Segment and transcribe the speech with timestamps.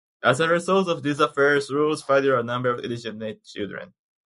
[0.23, 3.93] As a result of these affairs, Rouse fathered a number of illegitimate children.